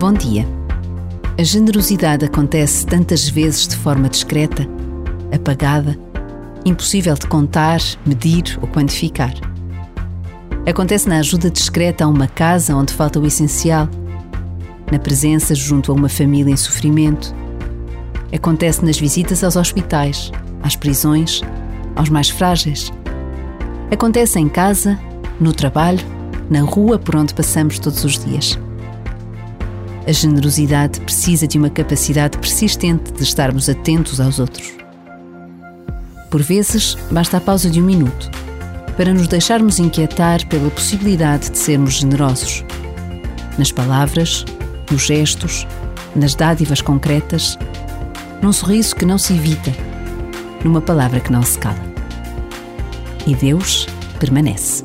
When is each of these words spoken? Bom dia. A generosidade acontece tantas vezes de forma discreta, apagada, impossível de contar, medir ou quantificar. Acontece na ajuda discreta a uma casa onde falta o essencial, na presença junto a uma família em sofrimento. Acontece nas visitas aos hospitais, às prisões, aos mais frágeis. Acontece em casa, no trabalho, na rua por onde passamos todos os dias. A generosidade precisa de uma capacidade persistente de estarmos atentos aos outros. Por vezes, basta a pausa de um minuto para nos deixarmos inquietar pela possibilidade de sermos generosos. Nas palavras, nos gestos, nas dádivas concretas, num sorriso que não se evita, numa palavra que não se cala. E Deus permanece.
Bom 0.00 0.14
dia. 0.14 0.48
A 1.38 1.42
generosidade 1.42 2.24
acontece 2.24 2.86
tantas 2.86 3.28
vezes 3.28 3.68
de 3.68 3.76
forma 3.76 4.08
discreta, 4.08 4.66
apagada, 5.30 5.94
impossível 6.64 7.14
de 7.14 7.26
contar, 7.26 7.78
medir 8.06 8.58
ou 8.62 8.68
quantificar. 8.68 9.34
Acontece 10.66 11.06
na 11.06 11.18
ajuda 11.18 11.50
discreta 11.50 12.04
a 12.04 12.08
uma 12.08 12.26
casa 12.26 12.74
onde 12.74 12.94
falta 12.94 13.20
o 13.20 13.26
essencial, 13.26 13.90
na 14.90 14.98
presença 14.98 15.54
junto 15.54 15.92
a 15.92 15.94
uma 15.94 16.08
família 16.08 16.50
em 16.50 16.56
sofrimento. 16.56 17.34
Acontece 18.34 18.82
nas 18.82 18.98
visitas 18.98 19.44
aos 19.44 19.56
hospitais, 19.56 20.32
às 20.62 20.74
prisões, 20.74 21.42
aos 21.94 22.08
mais 22.08 22.30
frágeis. 22.30 22.90
Acontece 23.92 24.40
em 24.40 24.48
casa, 24.48 24.98
no 25.38 25.52
trabalho, 25.52 26.00
na 26.48 26.62
rua 26.62 26.98
por 26.98 27.16
onde 27.16 27.34
passamos 27.34 27.78
todos 27.78 28.02
os 28.02 28.18
dias. 28.18 28.58
A 30.10 30.12
generosidade 30.12 31.00
precisa 31.02 31.46
de 31.46 31.56
uma 31.56 31.70
capacidade 31.70 32.36
persistente 32.36 33.12
de 33.12 33.22
estarmos 33.22 33.68
atentos 33.68 34.20
aos 34.20 34.40
outros. 34.40 34.72
Por 36.28 36.42
vezes, 36.42 36.96
basta 37.12 37.36
a 37.36 37.40
pausa 37.40 37.70
de 37.70 37.80
um 37.80 37.84
minuto 37.84 38.28
para 38.96 39.14
nos 39.14 39.28
deixarmos 39.28 39.78
inquietar 39.78 40.44
pela 40.48 40.68
possibilidade 40.68 41.50
de 41.50 41.56
sermos 41.56 41.92
generosos. 41.92 42.64
Nas 43.56 43.70
palavras, 43.70 44.44
nos 44.90 45.02
gestos, 45.02 45.64
nas 46.16 46.34
dádivas 46.34 46.82
concretas, 46.82 47.56
num 48.42 48.52
sorriso 48.52 48.96
que 48.96 49.06
não 49.06 49.16
se 49.16 49.32
evita, 49.34 49.72
numa 50.64 50.80
palavra 50.80 51.20
que 51.20 51.30
não 51.30 51.44
se 51.44 51.56
cala. 51.56 51.84
E 53.28 53.36
Deus 53.36 53.86
permanece. 54.18 54.84